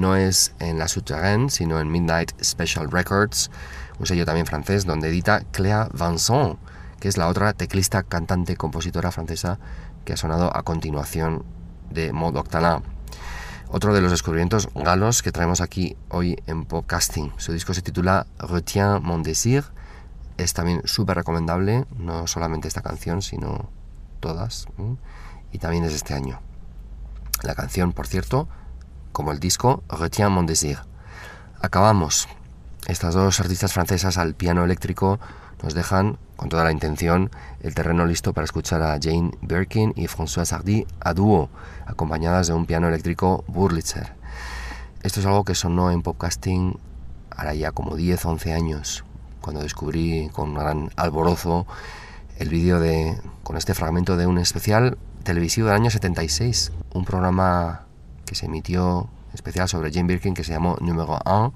No 0.02 0.16
es 0.16 0.52
en 0.58 0.80
La 0.80 0.88
Souterraine, 0.88 1.48
sino 1.48 1.78
en 1.78 1.88
Midnight 1.88 2.32
Special 2.42 2.90
Records, 2.90 3.52
un 4.00 4.06
sello 4.06 4.26
también 4.26 4.46
francés 4.46 4.84
donde 4.84 5.08
edita 5.08 5.42
Cléa 5.52 5.88
Vincent, 5.92 6.58
que 6.98 7.06
es 7.06 7.16
la 7.16 7.28
otra 7.28 7.52
teclista, 7.52 8.02
cantante, 8.02 8.56
compositora 8.56 9.12
francesa 9.12 9.60
que 10.04 10.14
ha 10.14 10.16
sonado 10.16 10.54
a 10.56 10.64
continuación 10.64 11.44
de 11.90 12.12
Maud 12.12 12.34
Octana. 12.34 12.82
Otro 13.68 13.94
de 13.94 14.00
los 14.00 14.10
descubrimientos 14.10 14.70
galos 14.74 15.22
que 15.22 15.30
traemos 15.30 15.60
aquí 15.60 15.96
hoy 16.08 16.36
en 16.48 16.64
Podcasting. 16.64 17.32
Su 17.36 17.52
disco 17.52 17.72
se 17.72 17.82
titula 17.82 18.26
Retiens 18.40 19.00
mon 19.00 19.22
désir. 19.22 19.66
Es 20.36 20.52
también 20.52 20.82
súper 20.84 21.16
recomendable, 21.16 21.86
no 21.96 22.26
solamente 22.26 22.66
esta 22.66 22.82
canción, 22.82 23.22
sino 23.22 23.70
todas. 24.18 24.66
Y 25.52 25.58
también 25.58 25.84
es 25.84 25.94
este 25.94 26.12
año. 26.12 26.40
La 27.44 27.54
canción, 27.54 27.92
por 27.92 28.08
cierto, 28.08 28.48
como 29.12 29.32
el 29.32 29.38
disco, 29.38 29.82
Retiens 29.88 30.30
mon 30.30 30.46
désir. 30.46 30.78
Acabamos. 31.60 32.28
Estas 32.86 33.14
dos 33.14 33.38
artistas 33.38 33.72
francesas 33.72 34.18
al 34.18 34.34
piano 34.34 34.64
eléctrico 34.64 35.20
nos 35.62 35.74
dejan, 35.74 36.18
con 36.36 36.48
toda 36.48 36.64
la 36.64 36.72
intención, 36.72 37.30
el 37.60 37.74
terreno 37.74 38.04
listo 38.06 38.32
para 38.32 38.44
escuchar 38.44 38.82
a 38.82 38.98
Jane 39.00 39.30
Birkin 39.42 39.92
y 39.94 40.08
Françoise 40.08 40.50
Hardy 40.50 40.86
a 41.00 41.14
dúo, 41.14 41.48
acompañadas 41.86 42.48
de 42.48 42.54
un 42.54 42.66
piano 42.66 42.88
eléctrico 42.88 43.44
Burlitzer. 43.46 44.14
Esto 45.02 45.20
es 45.20 45.26
algo 45.26 45.44
que 45.44 45.54
sonó 45.54 45.92
en 45.92 46.02
podcasting 46.02 46.78
ahora 47.30 47.54
ya 47.54 47.70
como 47.70 47.94
10 47.94 48.24
11 48.24 48.52
años, 48.52 49.04
cuando 49.40 49.62
descubrí 49.62 50.28
con 50.32 50.50
un 50.50 50.54
gran 50.56 50.90
alborozo 50.96 51.66
el 52.38 52.48
vídeo 52.48 52.80
de 52.80 53.16
con 53.44 53.56
este 53.56 53.74
fragmento 53.74 54.16
de 54.16 54.26
un 54.26 54.38
especial 54.38 54.98
televisivo 55.22 55.68
del 55.68 55.76
año 55.76 55.90
76, 55.90 56.72
un 56.94 57.04
programa 57.04 57.86
que 58.32 58.36
se 58.36 58.46
emitió 58.46 59.10
especial 59.34 59.68
sobre 59.68 59.92
Jane 59.92 60.08
Birkin 60.08 60.32
que 60.32 60.42
se 60.42 60.52
llamó 60.52 60.76
Número 60.80 61.18
1 61.26 61.52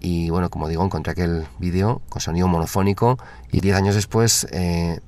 y 0.00 0.30
bueno, 0.30 0.48
como 0.48 0.68
digo, 0.68 0.82
encontré 0.82 1.12
aquel 1.12 1.46
vídeo 1.58 2.00
con 2.08 2.22
sonido 2.22 2.48
monofónico 2.48 3.18
y 3.52 3.60
10 3.60 3.76
años 3.76 3.94
después 3.94 4.46
eh, 4.52 5.00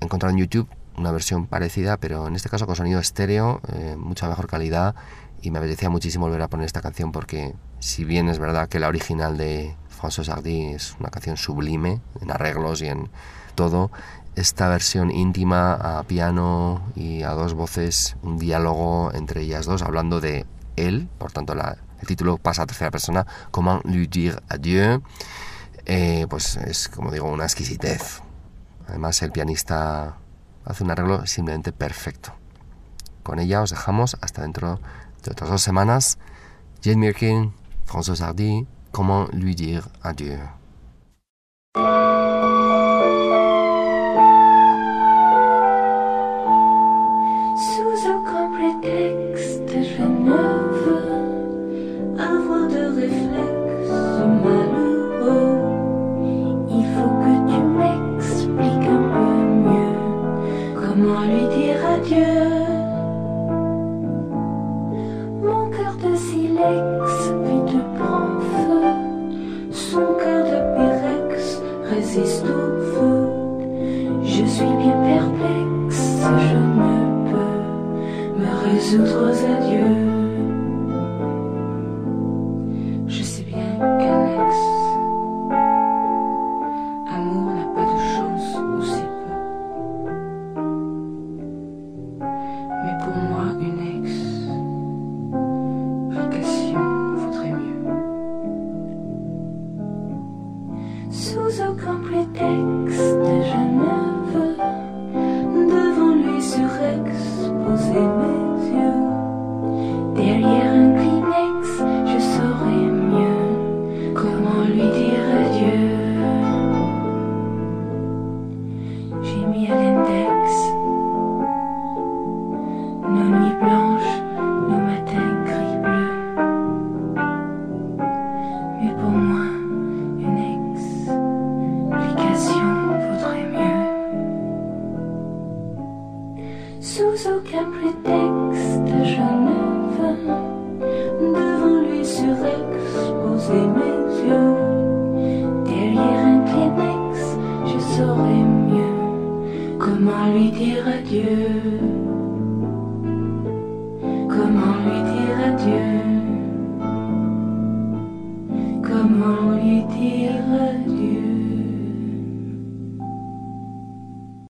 he 0.00 0.04
encontrado 0.04 0.32
en 0.32 0.38
YouTube 0.38 0.68
una 0.96 1.12
versión 1.12 1.46
parecida, 1.46 1.98
pero 1.98 2.26
en 2.26 2.34
este 2.34 2.48
caso 2.48 2.66
con 2.66 2.76
sonido 2.76 2.98
estéreo, 2.98 3.60
eh, 3.72 3.96
mucha 3.98 4.26
mejor 4.28 4.46
calidad. 4.46 4.94
Y 5.42 5.52
me 5.52 5.58
apetecía 5.58 5.88
muchísimo 5.90 6.26
volver 6.26 6.42
a 6.42 6.48
poner 6.48 6.66
esta 6.66 6.80
canción 6.80 7.12
porque 7.12 7.54
si 7.78 8.04
bien 8.04 8.28
es 8.28 8.38
verdad 8.38 8.68
que 8.68 8.80
la 8.80 8.88
original 8.88 9.36
de 9.36 9.76
François 10.00 10.28
Hardy 10.28 10.72
es 10.72 10.96
una 10.98 11.10
canción 11.10 11.36
sublime 11.36 12.00
en 12.20 12.30
arreglos 12.30 12.82
y 12.82 12.88
en 12.88 13.08
todo, 13.54 13.90
esta 14.38 14.68
versión 14.68 15.10
íntima 15.10 15.74
a 15.74 16.02
piano 16.04 16.82
y 16.94 17.22
a 17.24 17.30
dos 17.30 17.54
voces, 17.54 18.16
un 18.22 18.38
diálogo 18.38 19.12
entre 19.12 19.42
ellas 19.42 19.66
dos 19.66 19.82
hablando 19.82 20.20
de 20.20 20.46
él, 20.76 21.08
por 21.18 21.32
tanto 21.32 21.54
la, 21.56 21.76
el 22.00 22.06
título 22.06 22.38
pasa 22.38 22.62
a 22.62 22.66
tercera 22.66 22.90
persona, 22.90 23.26
Comment 23.50 23.82
lui 23.84 24.06
dire 24.06 24.38
adieu, 24.48 25.02
eh, 25.86 26.26
pues 26.30 26.56
es 26.56 26.88
como 26.88 27.10
digo 27.10 27.28
una 27.28 27.44
exquisitez. 27.44 28.22
Además 28.86 29.20
el 29.22 29.32
pianista 29.32 30.16
hace 30.64 30.84
un 30.84 30.90
arreglo 30.92 31.26
simplemente 31.26 31.72
perfecto. 31.72 32.32
Con 33.24 33.40
ella 33.40 33.60
os 33.60 33.70
dejamos 33.70 34.16
hasta 34.20 34.42
dentro 34.42 34.80
de 35.24 35.32
otras 35.32 35.50
dos 35.50 35.62
semanas. 35.62 36.18
Jane 36.82 37.08
Birkin, 37.08 37.52
François 37.86 38.20
Hardy, 38.20 38.66
Comment 38.92 39.28
lui 39.32 39.54
dire 39.54 39.82
adieu. 40.02 40.38